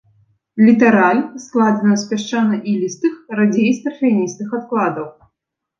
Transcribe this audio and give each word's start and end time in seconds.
Літараль 0.67 1.21
складзена 1.43 1.99
з 2.05 2.09
пясчана-ілістых, 2.15 3.13
радзей 3.39 3.69
з 3.73 3.79
тарфяністых 3.87 4.47
адкладаў. 4.63 5.07